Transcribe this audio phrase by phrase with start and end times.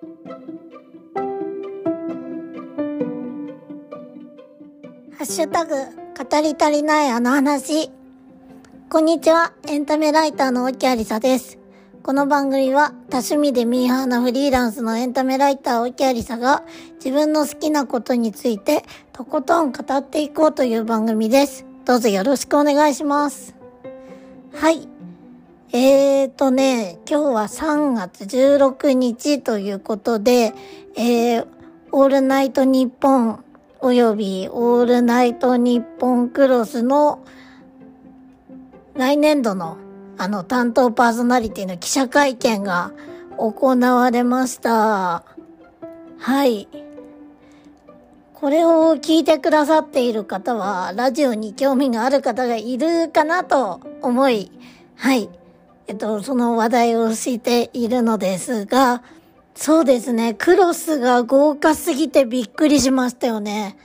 [0.00, 0.06] ハ
[5.20, 7.90] ッシュタグ、語り足りないあの話。
[8.88, 11.58] こんにちは、エンタメライターの沖ありさです。
[12.02, 16.62] この番組は多趣味でミーハーなフリーランスのエンタメライター沖ありさが
[16.94, 21.66] 自分の好きなことについてとことん語っていこうという番組です。
[21.84, 23.54] どうぞよろしくお願いします。
[24.54, 24.99] はい。
[25.72, 30.52] えーとね、今日は3月16日ということで、
[30.96, 31.46] えー、
[31.92, 33.44] オールナイトニッポン
[33.78, 37.24] およびオールナイトニッポンクロスの
[38.94, 39.76] 来年度の
[40.18, 42.90] あの担当パーソナリティの記者会見が
[43.38, 45.24] 行われました。
[46.18, 46.66] はい。
[48.34, 54.50] これを聞いてくださっている方は、ラジオに興味がある方がいるかなと思い、
[54.96, 55.30] はい。
[55.90, 59.02] えっと、その話題をしているのですが、
[59.56, 60.34] そうですね。
[60.34, 63.76] クロスが豪華すぎてびっくりしましたよね。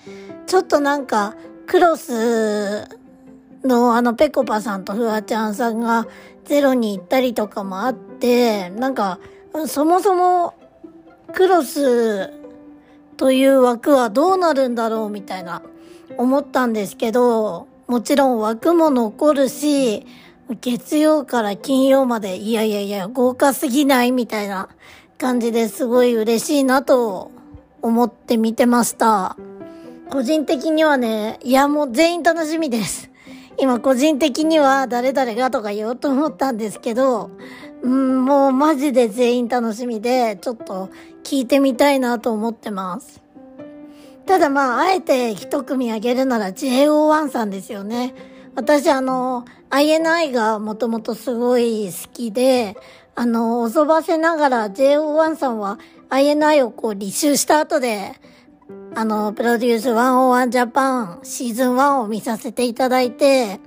[0.46, 1.34] ちょっとなんか、
[1.66, 2.88] クロス
[3.64, 6.06] のあのペコパさんとフワちゃんさんが
[6.44, 9.18] ゼロに行ったりとかもあって、なんか、
[9.66, 10.54] そもそも
[11.34, 12.30] クロス
[13.18, 15.64] という枠はどうなるんだろうみたいな
[16.20, 20.06] 思ったんですけど、もちろん枠も残るし、
[20.62, 24.70] 月曜から金曜まで、いやいやいや、豪華すぎないみたいな
[25.18, 27.32] 感じですごい嬉しいなと
[27.82, 29.38] 思って見てました。
[30.12, 33.10] 個人的にはね、いやもう全員楽しみです。
[33.58, 37.32] 今個人的には誰々がとか言おうと思ったんですけど、
[37.82, 40.90] うん、もうマジで全員楽しみで、ちょっと
[41.24, 43.24] 聞いてみたいなと思ってます。
[44.28, 48.14] ただまあ、あえて一組あげるなら JO1 さんですよね。
[48.56, 52.78] 私あの、INI がもともとすごい好きで、
[53.14, 55.78] あの、おそばせながら JO1 さんは
[56.10, 58.14] INI をこう履修した後で、
[58.96, 63.60] あの、プロデュース101ジャパンシーズン1を見させていただいて、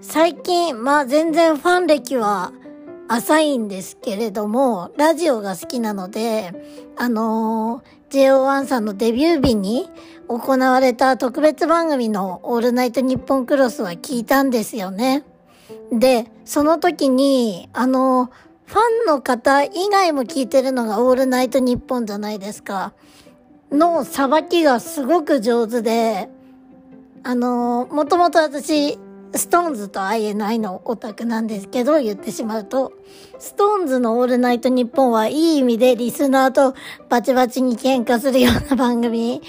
[0.00, 2.52] 最近、まあ全然ファン歴は
[3.08, 6.52] 浅いんですけれども、ラジオが好きなので、
[6.96, 9.88] あの JO1 さんのデビュー日に
[10.28, 15.24] 行われた特別番組のオールナイトニッポンクロスは聞いたんですよね。
[15.92, 18.30] で、その時に、あの
[18.66, 22.92] ファンの方以外も聞いてるのがオールナイトニッポンじゃないですか。
[23.70, 26.28] のさばきがすごく上手で、
[27.22, 28.98] あの、もともと私、
[29.34, 32.92] ストーンズと INI のオタクなんですけど、言ってしまうと、
[33.38, 36.74] ストーンズのオールナイトニッポンはいい意味でリスナーと
[37.08, 39.42] バチバチに喧嘩するような番組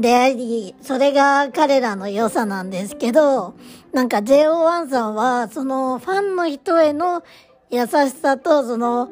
[0.00, 3.54] であり、それが彼らの良さなんですけど、
[3.92, 7.22] なんか JO1 さんは、そのファンの人への
[7.70, 9.10] 優しさと、その、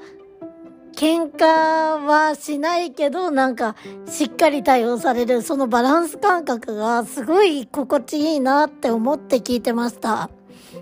[0.97, 1.45] 喧嘩
[2.05, 3.77] はしないけど、なんか、
[4.09, 10.29] しっかり対応される、そのバランス感覚がすごい心地いいなって思って聞いてました。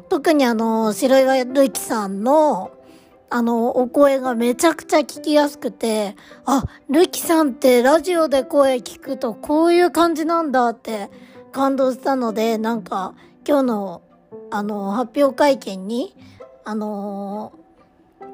[0.09, 2.71] 特にあの、白岩るきさんの、
[3.29, 11.11] あの、お声がめちゃくちゃ聞きやすくて、あ、るきさんってラジオで声聞くとこういう感じなんだって
[11.53, 13.15] 感動したので、なんか、
[13.47, 14.03] 今日の、
[14.51, 16.17] あの、発表会見に、
[16.65, 17.53] あの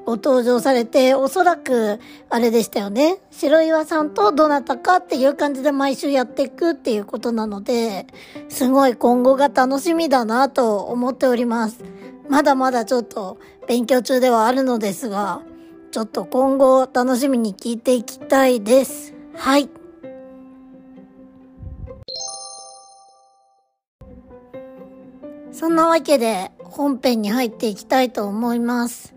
[0.05, 3.19] ご登場されて、おそらく、あれでしたよね。
[3.31, 8.07] 白岩さんとどなたかっていう感じで毎週やっていくっていうことなので、
[8.49, 11.85] すごい今後が楽しみだなと思っております。
[12.33, 13.37] まだまだちょっと
[13.69, 15.43] 勉強中ではあるのですが、
[15.91, 19.13] ちょっと今後楽しみに聞いていきたいです。
[19.35, 19.69] はい。
[25.53, 29.15] そんなわけで本編に入っていきたいと思います。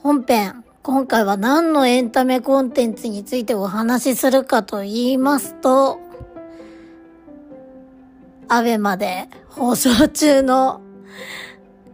[0.00, 5.98] 本編、今回は何のエンタメコンテンツについてお話しするかと言いますと、
[8.48, 10.80] アベマで放送中の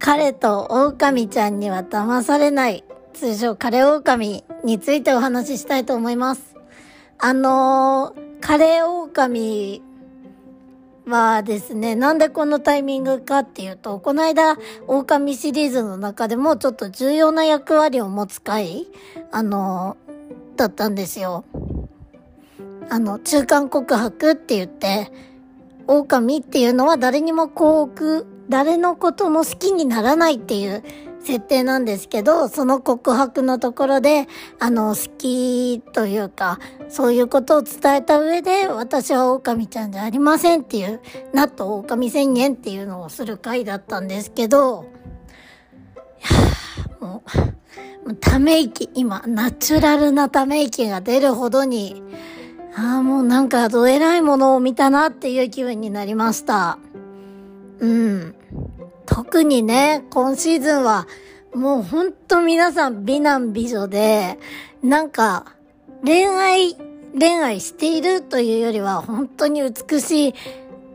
[0.00, 6.56] 彼と狼ちゃんには騙されない通称カレー狼についてお話ししたいと思います。
[7.18, 9.82] あのー、カレー狼
[11.06, 14.56] はですね、なんでこのタイミングかっていうと、この間、
[14.86, 18.86] 狼シリーズの中でもちょっと重要な役割を持つ回、
[19.30, 19.98] あの、
[20.56, 21.44] だったんですよ。
[22.88, 25.12] あの、中間告白って言って、
[25.86, 30.82] 狼っていうのは誰にも幸福、誰のことも好きにならないっていう
[31.22, 34.26] 設定なんですけど、その告白のところで、
[34.58, 36.58] あの、好きというか、
[36.88, 41.00] そういうことを伝えた上で、私は狼ちゃんじゃありませんっていう、
[41.32, 44.86] なっと狼宣言っていうのをする回だったんですけど、
[46.20, 47.22] いやも
[48.04, 52.02] う、ため息、今、ナチュラルなため息が出るほどに、
[52.74, 56.78] ああ、もうなんかどえらいものを見たなっていう気分になりました。
[57.80, 58.34] うん。
[59.06, 61.06] 特にね、今シーズンは、
[61.54, 64.38] もうほんと皆さん美男美女で、
[64.82, 65.46] なんか、
[66.04, 66.76] 恋愛、
[67.18, 70.34] 恋愛しているというよりは、本当に美しい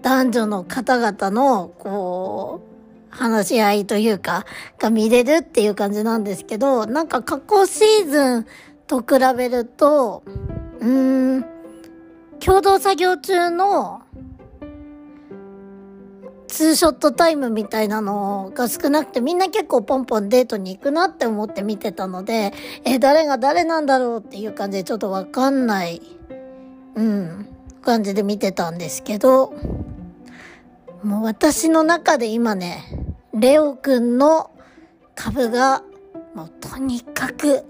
[0.01, 2.75] 男女の方々の、こう、
[3.09, 4.45] 話し合いというか、
[4.79, 8.45] が見れるっていう感じなんですけど、なんか過去シーズン
[8.87, 10.23] と比べると、
[10.79, 11.45] うーん、
[12.39, 14.01] 共同作業中の
[16.47, 22.53] ツーショットタイムみたいなのが少なくてみんな結構ポンポンデートに行くなって思って見てたので、
[22.83, 26.01] え、誰が誰なんだろうっていう感じでちょっとわかんない、
[26.95, 27.47] うん、
[27.81, 29.53] 感じで見てたんですけど、
[31.03, 32.83] もう私の中で今ね、
[33.33, 34.51] レオくんの
[35.15, 35.83] 株が、
[36.33, 37.63] もうとにかく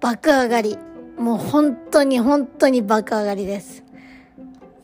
[0.00, 0.78] 爆上がり。
[1.18, 3.82] もう本当に本当に爆上がりです。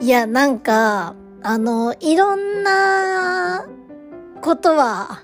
[0.00, 3.66] いや、なんか、あの、いろんな
[4.40, 5.22] ことは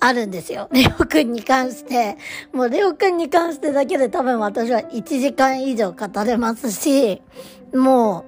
[0.00, 0.68] あるんですよ。
[0.72, 2.16] レオくんに関して。
[2.52, 7.22] もうレオくんに関してだけで多分私は1時間以上語れますし、
[7.74, 8.24] も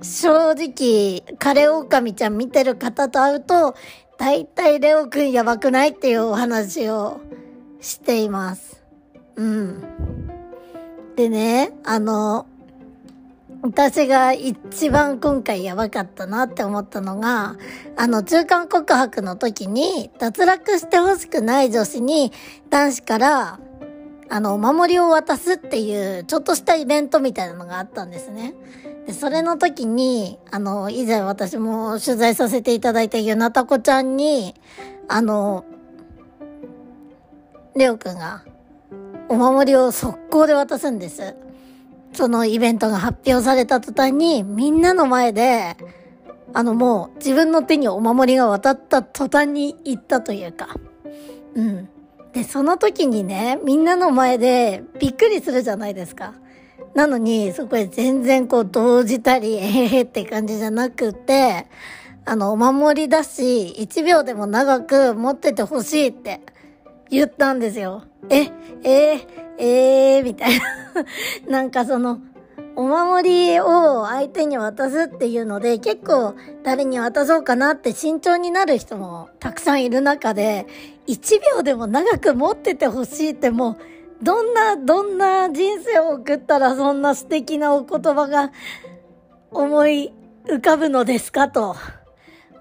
[0.00, 3.74] う正直、カレオオカミちゃん見てる方と会うと、
[4.18, 7.20] 大体レオくんやばくないっていうお話を
[7.80, 8.82] しています。
[9.36, 9.82] うん。
[11.16, 12.46] でね、あの、
[13.66, 17.56] 私が一番今回やばかったなって思ったのが、
[17.96, 22.32] あの、中間告白の時に、脱落してほしくない女子に、
[22.70, 23.60] 男子から、
[24.28, 28.54] あの、お守りを渡すっていう、ちょっとしたイベントみたいなのがあったんですね。
[29.06, 34.54] で、それの時に、あの、以前私も取材させていただいたゆなたこちゃんに、
[35.08, 35.64] あの、
[37.74, 38.44] レオくんが、
[39.28, 41.34] お守りを速攻で渡すんです。
[42.16, 45.76] そのイベントが発表された途端に、みんなの前で、
[46.54, 50.68] あのもう自分の手にお守りが渡った途端に行ったというか。
[51.54, 51.88] うん。
[52.32, 56.32] で、その時にね、みんなの前でびっくりするじゃないですか。
[56.94, 61.66] なのに、そこで全然こう、動じたり、えへへって感じじゃなくて、
[62.24, 66.40] あの、お守りだし、1秒でも長く持っててほしいって
[67.10, 68.02] 言ったんですよ。
[68.30, 68.50] え、
[68.82, 69.26] えー、
[69.58, 70.64] えー、みたいな。
[71.48, 72.20] なんかその、
[72.74, 80.66] お守りを相手に渡すっていうので、結構誰に渡そうかなって慎重になる人もたくさんいる中で、
[81.06, 83.76] 1秒でも長く持っててほしいってもう、
[84.22, 88.52] どんな、どんな人生を送ったらそんな素敵なお言葉が
[89.50, 90.12] 思い
[90.46, 91.76] 浮かぶのですかと。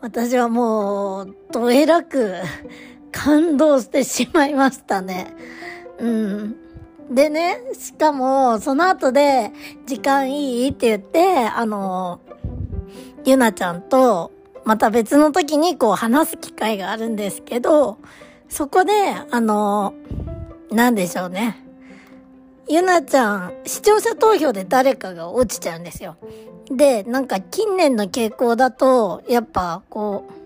[0.02, 2.36] 私はもう、どえらく
[3.16, 5.34] 感動してしまいましたね。
[5.98, 6.56] うん。
[7.10, 9.52] でね、しかも、その後で、
[9.86, 10.70] 時間いい？
[10.72, 12.20] って言って、あの、
[13.24, 14.32] ゆなちゃんと、
[14.66, 18.00] また別の時にこう話す機会があるんですけど、
[18.50, 18.92] そこで、
[19.32, 19.94] あの、
[20.72, 21.64] なんでしょうね。
[22.68, 26.18] ゆなちゃん、視聴者投票で誰かが落ちちゃうんですよ。
[26.70, 30.45] で、なんか近年の傾向だと、やっぱこう、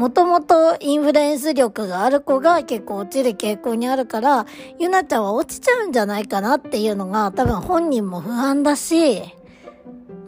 [0.00, 4.46] もともとインフルエンス力がある子が結構落ちる傾向にあるから、
[4.78, 9.20] ゆなちゃんは落ちちゃうんじゃないかなっていうのが多分本人も不安だし、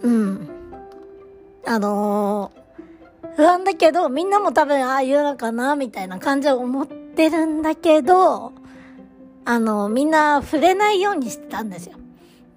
[0.02, 0.46] うん。
[1.64, 8.52] あのー、不安だけど、みんなも多分、ああいうのかな、みたいな感じを思ってるんだけど、
[9.46, 11.96] あの、みんな触れないようにしてたんですよ。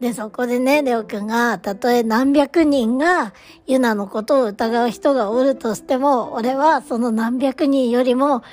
[0.06, 3.34] で、そこでね、レオくんが、たとえ何百人が
[3.66, 8.44] ユナのことを疑う人がおるとしても、俺はその何百人よりも、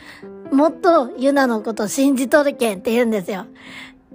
[0.50, 3.44] もっとユナのこと信じとるけんって言うんですよ。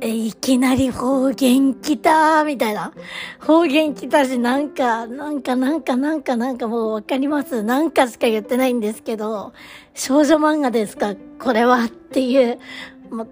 [0.02, 2.92] え、いきなり方言来たーみたいな。
[3.40, 9.54] 方言来たし、なんか、なんか、なんか、なんか、なんかもうわかりますなんかしか言ってないんですけど、
[9.94, 11.14] 少女漫画ですか？
[11.40, 12.58] これはっていう、
[13.12, 13.28] もう、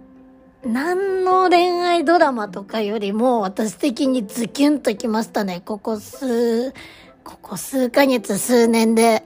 [0.65, 5.61] 何の恋愛ドラマとかよりも私的にズキュンときましたね。
[5.63, 6.71] ここ数、
[7.23, 9.23] ここ数ヶ月、数年で。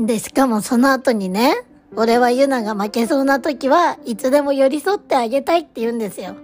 [0.00, 1.54] で、しかもその後にね、
[1.94, 6.34] 俺はユナが負けそうな時はいつでも寄り添ってあげたいって言うんですよ。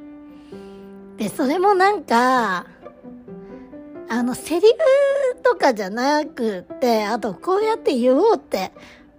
[1.17, 2.67] で、それもなんか、
[4.09, 8.71] あの、セリフとかじゃなくって、あとこうやって言おうって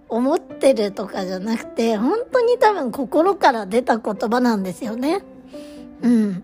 [0.10, 5.22] 思ってるとかじゃなくて、本当に多分心から出た言葉なんですよね。
[6.02, 6.44] うん。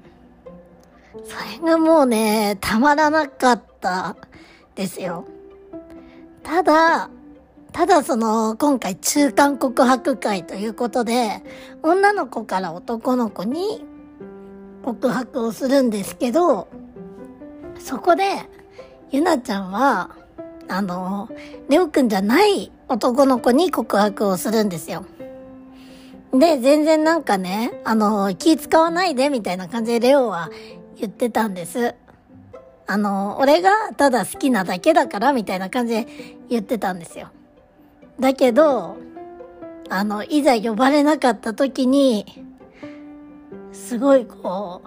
[1.25, 4.15] それがもうね、たまらなかった
[4.75, 5.25] ですよ。
[6.41, 7.09] ただ、
[7.71, 11.43] ただその、今回中間告白会ということで、
[11.81, 13.85] 女の子から男の子に
[14.83, 16.67] 告白をするんですけど、
[17.79, 18.49] そこで、
[19.11, 20.11] ゆなちゃんは、
[20.67, 21.29] あの、
[21.69, 25.05] レオくんじゃない男の子に告白をするんですよ。
[26.33, 30.49] で、全然なんかね、あの、気使わないでみたいな感じでレオは
[30.95, 31.95] 言ってたんです。
[32.87, 36.07] あの、俺がただ好きなだけだからみたいな感じで
[36.49, 37.29] 言ってたんですよ。
[38.19, 38.97] だけど、
[39.89, 42.43] あの、いざ呼ばれなかった時に、
[43.71, 44.81] すごいこ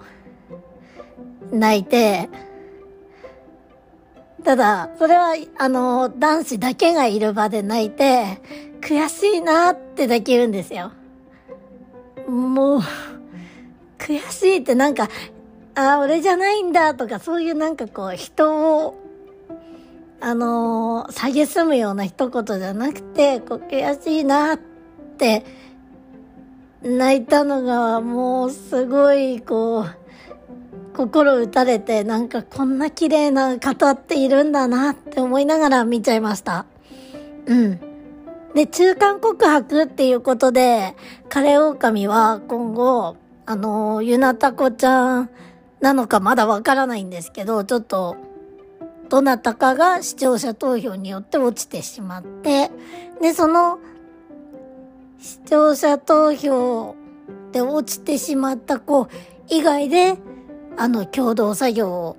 [1.51, 2.29] う、泣いて、
[4.47, 8.39] ただ、それは、あの、男子だけがいる場で泣いて、
[8.79, 10.93] 悔しいなってだけ言うんですよ。
[12.29, 12.79] もう、
[13.97, 15.09] 悔しいってなんか、
[15.75, 18.95] ああ、俺じゃないんだとか、そういうなんかこう、人を、
[20.21, 24.59] あのー、蔑むような一言じゃなくて、こう、悔しいなっ
[25.17, 25.43] て、
[26.81, 30.06] 泣いたのが、もう、すごい、こう、
[30.97, 36.65] 心打たれて、なんかこんな綺麗な方っているんだなって思いながら見ちゃいました。
[37.45, 37.79] うん。
[38.55, 40.95] で、中間告白っていうことで、
[41.29, 45.29] カレー狼は今後、あの、ゆなたこちゃん
[45.81, 48.17] なのかまだわからないんですけど、ちょっと、
[49.07, 52.71] どなたかが視聴者投票によって落ちてしまって、
[53.21, 53.77] で、その、
[55.19, 56.95] 視聴者投票
[57.51, 59.07] で落ちてしまった子
[59.47, 60.17] 以外で、
[60.77, 62.17] あの、共同作業を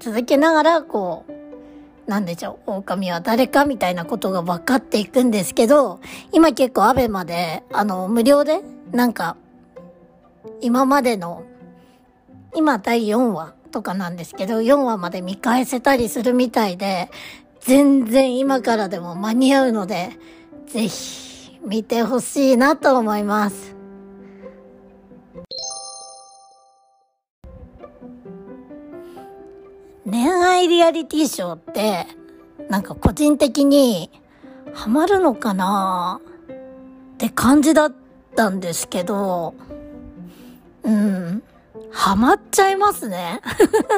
[0.00, 6.00] 続けながら、こう、なんでしょう、狼は誰かみたいなことが分かっていくんですけど、
[6.32, 9.36] 今結構アベマで、あの、無料で、なんか、
[10.62, 11.44] 今までの、
[12.56, 17.10] 今第4話とかなんですけど、4話まで見返せたりするみたいで、
[17.60, 20.12] 全然今からでも間に合うので、
[20.68, 23.77] ぜひ見てほしいなと思います。
[30.58, 32.06] 恋愛リアリティショーって、
[32.68, 34.10] なんか個人的に
[34.74, 36.20] ハマるのかな
[37.12, 37.94] って感じだっ
[38.34, 39.54] たんですけど、
[40.82, 41.44] うん。
[41.92, 43.40] ハマっちゃいますね。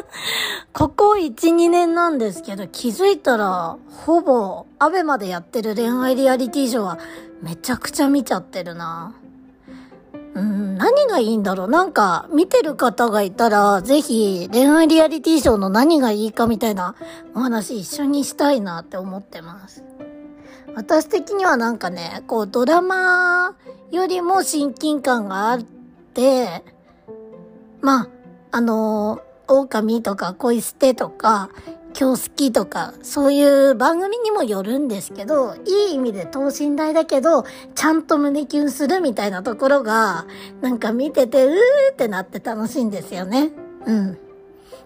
[0.75, 6.99] ここ1、2年なんですけど、気づいたら、ほぼ、アベまでやってる恋愛リアリティショーは、
[7.41, 9.15] めちゃくちゃ見ちゃってるな。
[10.35, 11.69] うん、何がいいんだろう？
[11.69, 16.95] なんか、見てる方がいたら、ぜひ、恋愛リアリティショーの何がいいかみたいな
[17.35, 19.85] お話一緒にしたいなって思ってます。
[20.75, 23.55] 私的にはなんかね、こう、ドラマ
[23.91, 25.63] よりも親近感があっ
[26.15, 26.65] て、
[27.83, 28.09] まあ、
[28.53, 31.51] あの狼とか恋捨てとか、
[31.99, 37.45] 今日好きとか、そういう番組にもよるんですけど、いい意味で等身大だけど、
[37.75, 40.27] ちゃんと胸キュンするみたいなところが、
[40.61, 41.55] なんか見てて、うー
[41.93, 43.51] ってなって楽しいんですよね。
[43.87, 44.19] うん。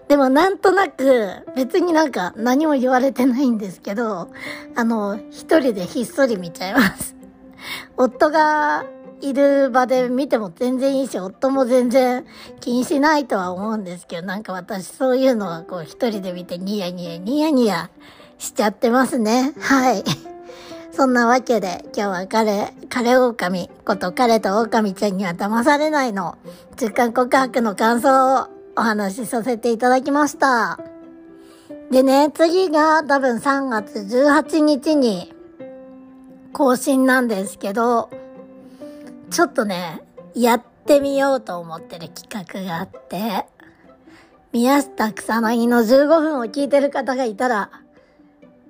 [0.07, 4.29] でもなんとなく、別になんか何も言われてないんですけど、
[4.75, 7.15] あの、一人でひっそり見ちゃいます。
[7.97, 8.85] 夫が
[9.21, 12.25] いる場で見ても全然いいし、夫も全然
[12.59, 17.89] 気にしないとは思うんですけど、なんか私そういうのはこう一人で見てニヤニヤニヤニヤ
[18.37, 19.53] しちゃってますね。
[19.59, 20.03] はい。
[20.91, 26.37] そんなわけで今日は彼、彼狼こと彼と狼ちゃんには騙されないの
[26.77, 30.79] 中間告白の感想をお話しさせていただきました。
[31.91, 35.33] でね、次が多分3月18日に
[36.51, 38.09] 更新なんですけど、
[39.35, 40.01] ちょっとね、
[40.33, 43.45] やってみようと思ってる企画があって、
[44.53, 47.69] 宮下草薙の15分を聞いてる方がいたら、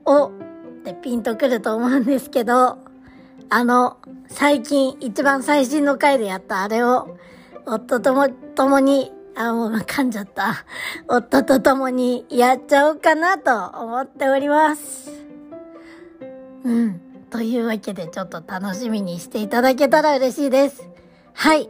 [0.05, 0.31] おっ
[0.83, 2.79] てピンとくると思うんですけど、
[3.51, 7.15] あの、最近一番最新の回でやったあれを、
[7.67, 10.65] 夫とも、共に、あ、もう噛んじゃった。
[11.07, 15.11] 夫と共にやっちゃおうかなと思っております。
[16.63, 17.04] うん。
[17.35, 20.87] というわけでちょっと楽しみにしていただけたら嬉しいです。
[21.33, 21.69] はい。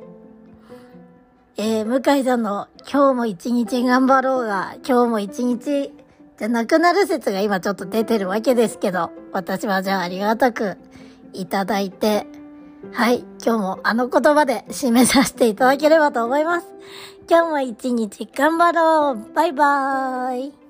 [1.57, 5.91] えー、向井さんの今日も一日頑張ろうが、今日も一日
[6.37, 10.77] じゃなくなる説が今ちょっと出てるわけですけど、私はじゃあありがたく
[11.33, 12.27] いただいて、
[12.91, 16.67] はい、今日もあの言葉で締めさせていただければと思います。
[17.27, 20.64] 今日も一日頑張ろうバイバーイ